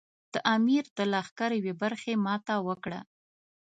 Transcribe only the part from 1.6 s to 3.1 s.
برخې ماته وکړه.